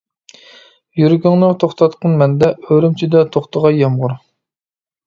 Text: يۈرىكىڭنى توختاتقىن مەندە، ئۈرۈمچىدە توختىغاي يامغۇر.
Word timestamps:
يۈرىكىڭنى 1.01 1.51
توختاتقىن 1.65 2.17
مەندە، 2.23 2.51
ئۈرۈمچىدە 2.65 3.23
توختىغاي 3.37 3.81
يامغۇر. 3.85 4.21